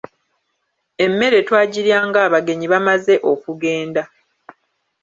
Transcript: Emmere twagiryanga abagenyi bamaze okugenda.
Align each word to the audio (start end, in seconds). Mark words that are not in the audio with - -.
Emmere 1.05 1.39
twagiryanga 1.47 2.19
abagenyi 2.27 2.67
bamaze 2.73 3.13
okugenda. 3.31 4.01